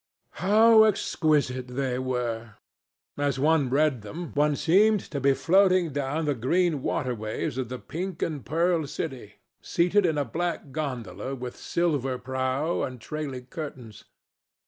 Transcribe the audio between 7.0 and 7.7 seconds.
ways of